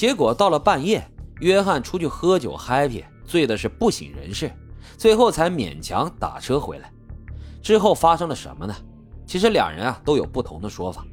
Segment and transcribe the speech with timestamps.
[0.00, 1.06] 结果到了半夜，
[1.40, 4.50] 约翰出去喝酒 happy，醉的是不省人事，
[4.96, 6.90] 最后才勉强打车回来。
[7.60, 8.74] 之后发生了什么呢？
[9.26, 11.04] 其实两人啊都有不同的说法。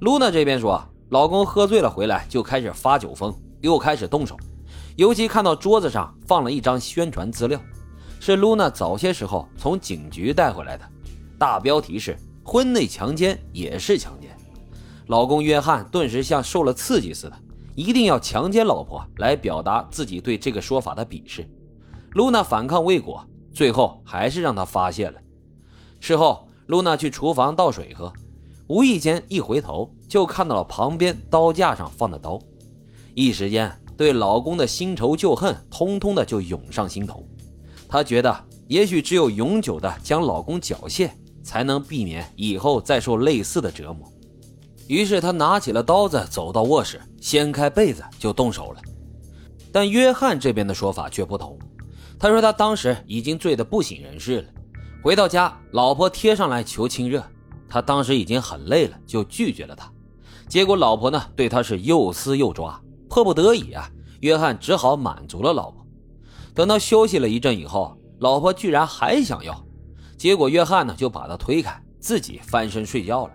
[0.00, 4.38] 露娜这边说，老公喝醉了回来就开始发酒疯，又开始动手，
[4.96, 7.60] 尤其看到桌子上放了一张宣传资料，
[8.20, 10.90] 是露娜早些时候从警局带回来的，
[11.38, 14.34] 大标题是“婚内强奸也是强奸”。
[15.08, 17.36] 老公约翰顿时像受了刺激似的，
[17.74, 21.48] 一定要强奸老婆来表达自己对这个说法的鄙视。
[22.12, 25.18] 露娜反抗未果，最后还是让他发现了。
[25.98, 28.12] 事后，露娜去厨房倒水喝，
[28.68, 32.38] 无意间一回头就看到了旁边刀架上放的刀，
[33.14, 37.26] 一时间对老公的新仇旧恨通通的就涌上心头。
[37.88, 41.10] 她觉得，也许只有永久的将老公缴械，
[41.42, 44.10] 才能避免以后再受类似的折磨。
[44.86, 48.80] 于是他拿起了刀子，走到卧室，掀开被子就动手了。
[49.72, 51.58] 但约翰这边的说法却不同，
[52.18, 54.48] 他说他当时已经醉得不省人事了。
[55.02, 57.24] 回到家，老婆贴上来求亲热，
[57.68, 59.90] 他当时已经很累了，就拒绝了她。
[60.48, 65.84] 结果老婆呢，对他是又撕又抓，迫不得已啊，约翰只好满足了老婆。
[66.54, 69.66] 等到休息了一阵以后，老婆居然还想要，
[70.16, 73.32] 结果约翰呢就把她推开，自己翻身睡觉了。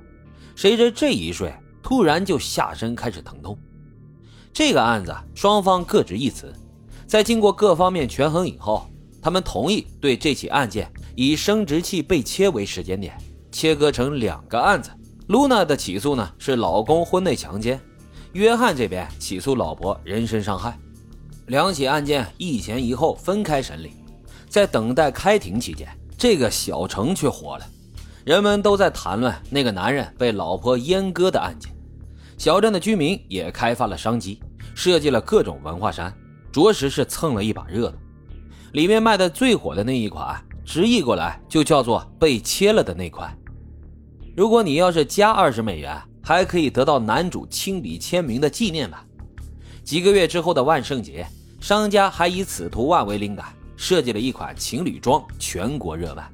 [0.59, 3.57] 谁知这一睡，突然就下身开始疼痛。
[4.51, 6.53] 这个案子双方各执一词，
[7.07, 8.85] 在经过各方面权衡以后，
[9.21, 13.17] 他们同意对这起案件以生殖器被切为时间点，
[13.53, 14.91] 切割成两个案子。
[15.27, 17.79] 露娜的起诉呢是老公婚内强奸，
[18.33, 20.77] 约翰这边起诉老婆人身伤害。
[21.47, 23.93] 两起案件一前一后分开审理，
[24.49, 27.65] 在等待开庭期间，这个小城却火了。
[28.29, 31.75] 人们都在谈论那个男人被老婆阉割的案件，
[32.37, 34.39] 小镇的居民也开发了商机，
[34.75, 36.15] 设计了各种文化衫，
[36.51, 37.97] 着实是蹭了一把热度。
[38.73, 43.35] 里面卖的最火的那一款，直译过来就叫做“被切了的那块”。
[44.37, 49.03] 如果你要是加二十美元，还可以得到男主亲笔签名的纪念版。
[49.83, 51.25] 几个月之后的万圣节，
[51.59, 56.31] 商家还以此图案为灵感，设计了一款情侣装，全国热卖。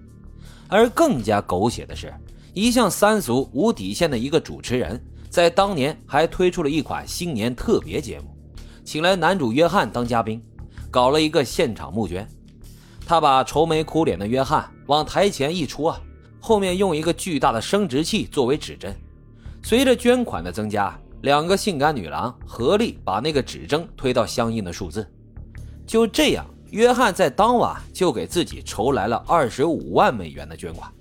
[0.75, 2.13] 而更加狗血的是，
[2.53, 8.25] 一向三俗无底线的一个主持人，在当年还推出了一款新年特别节目，
[8.83, 10.43] 请来男主约翰当嘉宾，
[10.91, 12.27] 搞了一个现场募捐。
[13.05, 15.97] 他把愁眉苦脸的约翰往台前一戳，
[16.41, 18.93] 后面用一个巨大的生殖器作为指针。
[19.63, 25.09] 随着捐款的增加，两个性感女郎合力把那个指针推到相应的数字。
[25.87, 26.45] 就这样。
[26.75, 30.91] 约翰在当晚就给自己筹来了二十五万美元的捐款，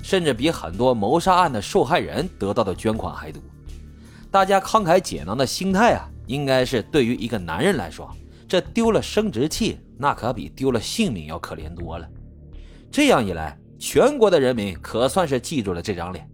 [0.00, 3.42] 甚至比很多谋杀案的受害人得到的捐款还多。
[4.30, 8.08] 大家慷慨解囊的心态啊，应该是对于一个男人来说，
[8.46, 12.08] 这丢了生殖器，那可比丢了性命要可怜多了。
[12.88, 16.30] 这样一来，全国的人民可算是记住了这张脸。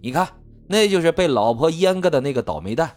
[0.00, 0.28] 你看，
[0.68, 2.88] 那就是被老婆阉割的那个倒霉蛋。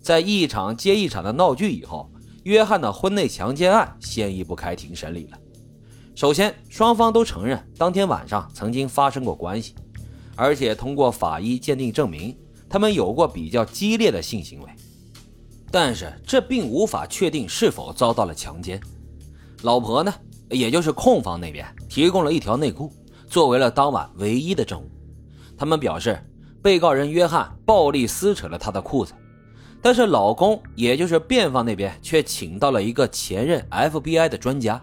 [0.00, 2.08] 在一场接一场的闹剧以后。
[2.48, 5.38] 约翰的婚内强奸案先一步开庭审理了。
[6.14, 9.74] 首先，双方都承认当天晚上曾经发生过关系，
[10.34, 12.34] 而且通过法医鉴定证明，
[12.66, 14.70] 他们有过比较激烈的性行为。
[15.70, 18.80] 但是，这并无法确定是否遭到了强奸。
[19.60, 20.14] 老婆呢，
[20.48, 22.90] 也就是控方那边提供了一条内裤，
[23.28, 24.90] 作为了当晚唯一的证物。
[25.54, 26.18] 他们表示，
[26.62, 29.12] 被告人约翰暴力撕扯了他的裤子。
[29.80, 34.82] 但是老公，也就是辩方那边，却请到了一个前任 FBI 的专家，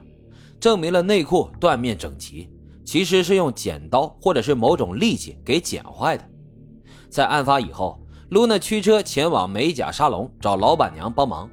[0.59, 2.50] 证明了内裤断面整齐，
[2.85, 6.23] 其实是用剪刀或者是某种利器给剪坏的。
[7.09, 11.50] 在案发以后，露娜驱车前往美甲沙龙找老板娘帮忙，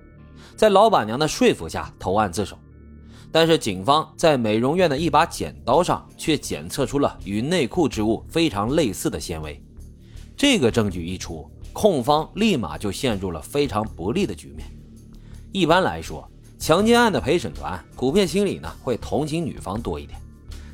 [0.56, 2.56] 在老板娘的说服下投案自首。
[3.32, 9.60] 但是警方在美容院的一把剪刀上却检测出了与内裤之物非常类似的纤维，
[10.36, 11.50] 这个证据一出。
[11.72, 14.66] 控方立马就陷入了非常不利的局面。
[15.51, 16.28] 一般来说，
[16.59, 20.19] 强奸案的陪审团普遍心理呢会同情女方多一点，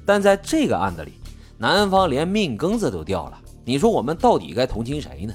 [0.05, 1.12] 但在这个案子里，
[1.56, 5.35] 男方连命根子都掉了，你说我们到底该同情谁呢？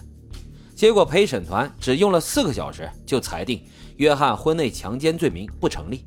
[0.76, 3.62] 结果陪审团只用了四个小时就裁定
[3.98, 6.06] 约翰婚内强奸罪名不成立。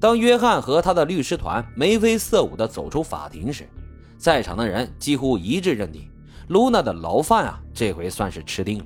[0.00, 3.68] 当约翰和他的律师团眉飞色舞地走出法庭时，
[4.18, 6.08] 在场的人几乎一致认定。
[6.48, 8.84] 露娜的牢饭啊，这回算是吃定了。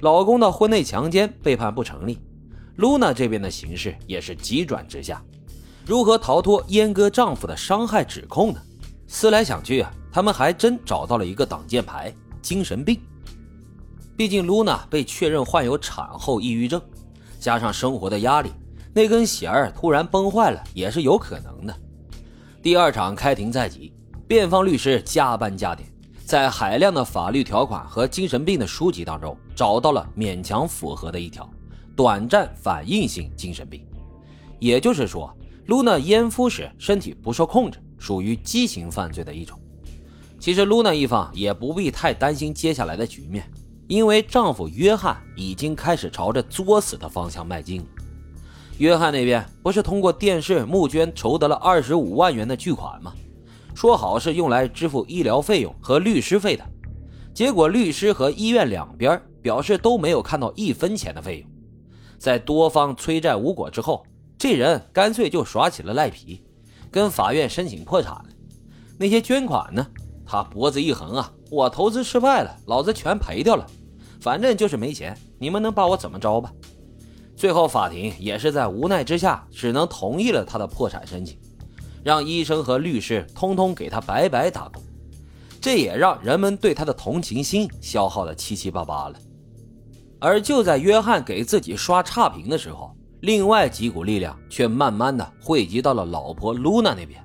[0.00, 2.18] 老公的婚内强奸被判不成立，
[2.76, 5.22] 露娜这边的形势也是急转直下。
[5.84, 8.60] 如何逃脱阉割丈夫的伤害指控呢？
[9.06, 13.00] 思来想去啊，他们还真找到了一个挡箭牌——精神病。
[14.16, 16.80] 毕竟露娜被确认患有产后抑郁症，
[17.40, 18.50] 加上生活的压力，
[18.94, 21.74] 那根弦儿突然崩坏了也是有可能的。
[22.62, 23.92] 第二场开庭在即，
[24.28, 25.88] 辩方律师加班加点，
[26.30, 31.50] 在海量的法律条款和精神病的书籍当中找到了勉强符合的一条：
[31.96, 33.84] 短暂反应性精神病。
[34.60, 35.36] 也就是说，
[35.66, 39.58] 露娜烟夫时身体不受控制，属于激情犯罪的一种。
[40.38, 43.44] 其实露娜一方也不必太担心接下来的局面。
[43.88, 47.84] 因为丈夫约翰已经开始朝着作死的方向迈进。
[48.78, 53.12] 约翰那边不是通过电视募捐筹得了二十五万元的巨款吗？
[53.74, 56.64] 说好是用来支付医疗费用和律师费的，
[57.32, 61.50] 结果律师和医院两边表示都没有看到一分钱的费用。
[62.18, 64.04] 在多方催债无果之后，
[64.36, 66.42] 这人干脆就耍起了赖皮，
[66.90, 68.26] 跟法院申请破产了。
[68.98, 69.86] 那些捐款呢？
[70.26, 73.66] 他脖子一横啊，我投资失败了，老子全赔掉了。
[74.20, 76.52] 反正就是没钱，你们能把我怎么着吧？
[77.34, 81.38] 最后法庭也是在无奈之下，只能同意了他的破产申请，
[82.02, 84.82] 让医生和律师通通给他白白打工。
[85.60, 89.18] 这也让人们对他的同情心消耗的七七八八了。
[90.18, 97.22] 而就在约翰给自己刷差评的时候，另外几股力量却慢慢的汇集到了老婆露娜那边。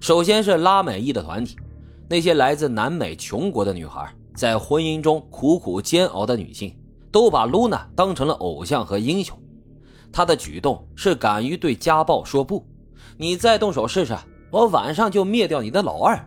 [0.00, 1.56] 首先是拉美裔的团体，
[2.08, 4.12] 那些来自南美穷国的女孩。
[4.34, 6.76] 在婚姻中苦苦煎熬的女性，
[7.10, 9.34] 都把露娜当成了偶像和英雄。
[10.12, 12.62] 她的举动是敢于对家暴说不，
[13.16, 14.16] 你再动手试试，
[14.50, 16.18] 我晚上就灭掉你的老二。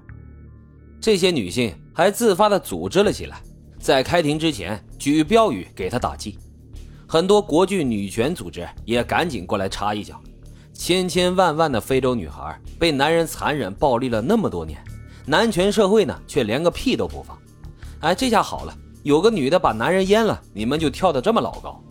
[1.02, 3.42] 这些女性还自发的组织了起来，
[3.80, 6.38] 在开庭之前举标语给他打气。
[7.08, 10.22] 很多国际女权组织也赶紧过来插一脚。
[10.74, 14.82] 千千万万的非洲女孩被男人残忍暴力了那么多年，
[15.26, 17.38] 男权社会呢却连个屁都不放。
[18.02, 18.74] 哎，这下好了，
[19.04, 21.84] 有个女的把男人阉了，你们就跳得这么老高。